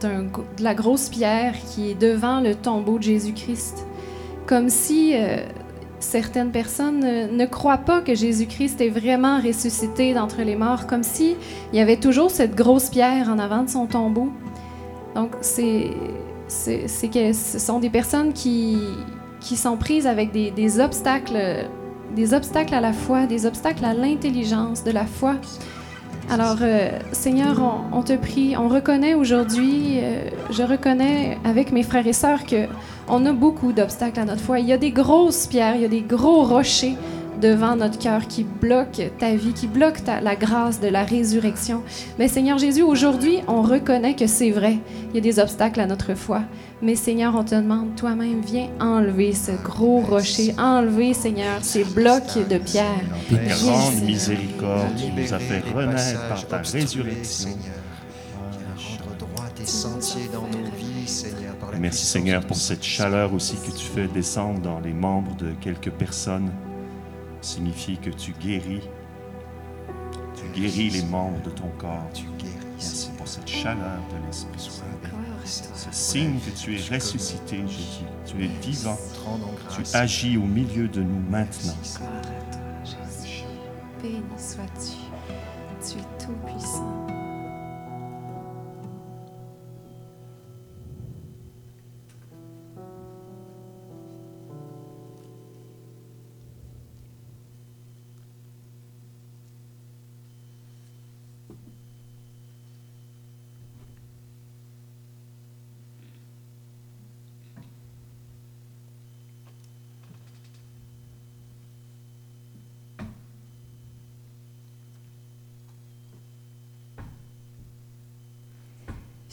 de 0.00 0.62
la 0.62 0.74
grosse 0.74 1.08
pierre 1.08 1.54
qui 1.72 1.90
est 1.90 2.00
devant 2.00 2.38
le 2.38 2.54
tombeau 2.54 2.98
de 2.98 3.02
Jésus-Christ. 3.02 3.84
Comme 4.46 4.68
si 4.68 5.12
euh, 5.16 5.38
certaines 5.98 6.52
personnes 6.52 7.02
euh, 7.04 7.26
ne 7.26 7.46
croient 7.46 7.78
pas 7.78 8.00
que 8.00 8.14
Jésus-Christ 8.14 8.80
est 8.80 8.90
vraiment 8.90 9.40
ressuscité 9.40 10.14
d'entre 10.14 10.42
les 10.42 10.54
morts, 10.54 10.86
comme 10.86 11.02
si 11.02 11.34
il 11.72 11.78
y 11.78 11.82
avait 11.82 11.96
toujours 11.96 12.30
cette 12.30 12.54
grosse 12.54 12.90
pierre 12.90 13.28
en 13.28 13.40
avant 13.40 13.64
de 13.64 13.68
son 13.70 13.86
tombeau. 13.86 14.30
Donc 15.16 15.32
c'est 15.40 15.90
que 16.46 17.32
ce 17.32 17.58
sont 17.58 17.80
des 17.80 17.90
personnes 17.90 18.32
qui, 18.32 18.78
qui 19.40 19.56
sont 19.56 19.76
prises 19.76 20.06
avec 20.06 20.30
des 20.30 20.80
obstacles, 20.80 21.66
des 22.14 22.34
obstacles 22.34 22.74
à 22.74 22.80
la 22.80 22.92
foi, 22.92 23.26
des 23.26 23.46
obstacles 23.46 23.84
à 23.84 23.94
l'intelligence 23.94 24.84
de 24.84 24.92
la 24.92 25.06
foi. 25.06 25.34
Alors, 26.30 26.58
euh, 26.60 26.90
Seigneur, 27.12 27.56
on, 27.90 28.02
te 28.02 28.14
prie, 28.14 28.54
on 28.54 28.68
reconnaît 28.68 29.14
aujourd'hui, 29.14 29.98
euh, 30.02 30.28
je 30.50 30.62
reconnais 30.62 31.38
avec 31.42 31.72
mes 31.72 31.82
frères 31.82 32.06
et 32.06 32.12
sœurs 32.12 32.44
que 32.44 32.66
on 33.08 33.24
a 33.24 33.32
beaucoup 33.32 33.72
d'obstacles 33.72 34.20
à 34.20 34.26
notre 34.26 34.42
foi. 34.42 34.60
Il 34.60 34.66
y 34.66 34.74
a 34.74 34.76
des 34.76 34.90
grosses 34.90 35.46
pierres, 35.46 35.76
il 35.76 35.80
y 35.80 35.84
a 35.86 35.88
des 35.88 36.02
gros 36.02 36.42
rochers 36.42 36.96
devant 37.40 37.76
notre 37.76 37.98
cœur 37.98 38.26
qui 38.26 38.44
bloquent 38.44 39.02
ta 39.18 39.34
vie, 39.34 39.52
qui 39.52 39.66
bloquent 39.66 40.02
ta- 40.04 40.20
la 40.20 40.34
grâce 40.36 40.80
de 40.80 40.88
la 40.88 41.04
résurrection. 41.04 41.82
Mais 42.18 42.28
Seigneur 42.28 42.58
Jésus, 42.58 42.82
aujourd'hui, 42.82 43.38
on 43.46 43.62
reconnaît 43.62 44.14
que 44.16 44.26
c'est 44.26 44.50
vrai. 44.50 44.78
Il 45.10 45.14
y 45.16 45.18
a 45.18 45.20
des 45.20 45.38
obstacles 45.38 45.80
à 45.80 45.86
notre 45.86 46.14
foi. 46.14 46.42
Mais 46.82 46.94
Seigneur, 46.94 47.34
on 47.36 47.42
te 47.44 47.54
demande, 47.54 47.94
toi-même, 47.96 48.40
viens 48.40 48.68
enlever 48.80 49.32
ce 49.34 49.52
gros 49.62 50.00
rocher, 50.00 50.54
enlever, 50.58 51.12
Seigneur, 51.14 51.58
ces 51.62 51.84
blocs 51.84 52.38
de 52.48 52.58
pierre. 52.58 52.84
Grande 53.30 53.48
Seigneur. 53.48 54.04
miséricorde, 54.04 54.94
tu 54.96 55.20
nous 55.20 55.34
as 55.34 55.38
fait 55.38 55.62
renaître 55.74 56.28
par 56.28 56.46
ta 56.46 56.58
résurrection. 56.58 57.48
Seigneur. 57.50 57.74
Viens 58.52 58.98
rendre 59.00 59.16
droit 59.18 59.46
tes 59.54 59.66
sentiers 59.66 60.28
dans 60.32 60.42
nos 60.42 60.64
vies, 60.76 61.06
Seigneur. 61.08 61.54
par 61.60 61.72
la 61.72 61.78
Merci 61.78 62.06
Seigneur 62.06 62.44
pour 62.46 62.56
cette 62.56 62.84
chaleur 62.84 63.32
aussi 63.34 63.56
que 63.56 63.76
tu 63.76 63.84
fais 63.86 64.06
descendre 64.06 64.60
dans 64.60 64.78
les 64.80 64.92
membres 64.92 65.34
de 65.36 65.50
quelques 65.60 65.90
personnes. 65.90 66.50
Signifie 67.40 67.96
que 67.98 68.10
tu 68.10 68.32
guéris. 68.32 68.88
Tu 70.34 70.60
guéris 70.60 70.90
les 70.90 71.02
membres 71.02 71.40
de 71.42 71.50
ton 71.50 71.68
corps. 71.78 72.08
Tu 72.12 72.24
guéris, 72.38 72.54
Merci 72.74 73.10
pour 73.16 73.26
cette 73.26 73.48
chaleur 73.48 73.98
de 74.10 74.26
l'Esprit 74.26 74.58
Saint. 74.58 74.84
Ce 75.44 75.90
signe 75.90 76.38
que 76.40 76.50
tu 76.50 76.76
es 76.76 76.94
ressuscité, 76.94 77.58
Jésus. 77.66 78.04
Tu 78.26 78.44
es 78.44 78.48
vivant. 78.48 78.98
Tu 79.74 79.96
agis 79.96 80.36
au 80.36 80.44
milieu 80.44 80.88
de 80.88 81.02
nous 81.02 81.20
maintenant. 81.30 81.74
Béni 84.02 84.22
sois-tu. 84.36 84.96
Tu 85.80 85.98
es 85.98 86.24
tout 86.24 86.34
puissant. 86.46 87.07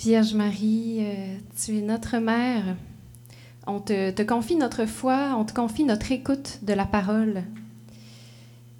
Vierge 0.05 0.35
Marie, 0.35 0.97
euh, 0.99 1.35
tu 1.59 1.79
es 1.79 1.81
notre 1.81 2.17
mère. 2.17 2.75
On 3.65 3.79
te, 3.79 4.11
te 4.11 4.21
confie 4.21 4.55
notre 4.55 4.85
foi, 4.85 5.35
on 5.35 5.45
te 5.45 5.51
confie 5.51 5.83
notre 5.83 6.11
écoute 6.11 6.59
de 6.61 6.73
la 6.73 6.85
parole. 6.85 7.41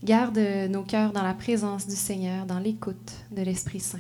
Garde 0.04 0.38
nos 0.70 0.84
cœurs 0.84 1.14
dans 1.14 1.24
la 1.24 1.34
présence 1.34 1.88
du 1.88 1.96
Seigneur, 1.96 2.46
dans 2.46 2.60
l'écoute 2.60 3.14
de 3.36 3.42
l'Esprit 3.42 3.80
Saint. 3.80 3.98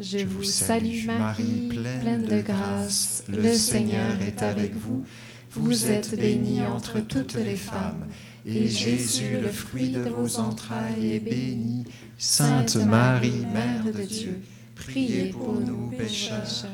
Je, 0.00 0.24
vous 0.24 0.42
salue 0.42 1.04
Marie, 1.04 1.68
pleine 1.68 2.24
de 2.24 2.40
grâce, 2.40 3.22
le 3.28 3.52
Seigneur 3.52 4.18
est 4.26 4.42
avec 4.42 4.74
vous. 4.74 5.04
Vous 5.50 5.90
êtes 5.90 6.18
bénie 6.18 6.62
entre 6.62 7.00
toutes 7.00 7.34
les 7.34 7.56
femmes, 7.56 8.06
et 8.46 8.68
Jésus, 8.68 9.36
le 9.42 9.50
fruit 9.50 9.90
de 9.90 10.00
vos 10.00 10.38
entrailles, 10.38 11.12
est 11.12 11.20
béni. 11.20 11.84
Sainte 12.16 12.76
Marie, 12.76 13.44
Mère 13.52 13.84
de 13.84 14.02
Dieu, 14.02 14.40
priez 14.76 15.30
pour 15.30 15.54
nous 15.54 15.90
pécheurs, 15.90 16.66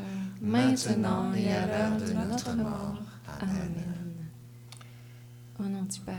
maintenant 0.43 1.33
et 1.35 1.53
à 1.53 1.67
l'heure 1.67 1.97
de 1.97 2.12
notre 2.12 2.55
mort. 2.57 2.99
Amen. 3.41 3.73
Au 5.59 5.65
nom 5.65 5.83
du 5.83 6.01
Père 6.01 6.17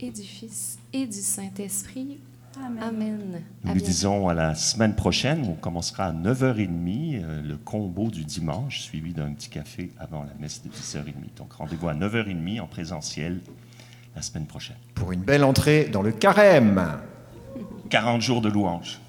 et 0.00 0.10
du 0.10 0.22
Fils 0.22 0.78
et 0.92 1.06
du 1.06 1.18
Saint-Esprit. 1.18 2.18
Amen. 2.80 3.42
Nous 3.64 3.74
nous 3.74 3.80
disons 3.80 4.28
à 4.28 4.34
la 4.34 4.54
semaine 4.54 4.94
prochaine. 4.94 5.44
On 5.46 5.54
commencera 5.54 6.06
à 6.06 6.12
9h30, 6.12 7.22
euh, 7.22 7.42
le 7.42 7.56
combo 7.58 8.10
du 8.10 8.24
dimanche, 8.24 8.80
suivi 8.80 9.12
d'un 9.12 9.34
petit 9.34 9.50
café 9.50 9.92
avant 9.98 10.22
la 10.22 10.32
messe 10.40 10.62
de 10.62 10.70
10h30. 10.70 11.36
Donc 11.36 11.52
rendez-vous 11.52 11.88
à 11.88 11.94
9h30 11.94 12.62
en 12.62 12.66
présentiel 12.66 13.40
la 14.14 14.22
semaine 14.22 14.46
prochaine. 14.46 14.76
Pour 14.94 15.12
une 15.12 15.20
belle 15.20 15.44
entrée 15.44 15.84
dans 15.84 16.00
le 16.00 16.12
carême. 16.12 16.98
40 17.90 18.22
jours 18.22 18.40
de 18.40 18.48
louange. 18.48 19.00